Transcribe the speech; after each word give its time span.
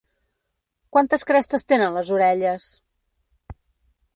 Quantes 0.95 1.25
crestes 1.31 1.67
tenen 1.73 1.99
les 1.99 2.09
orelles? 2.17 2.67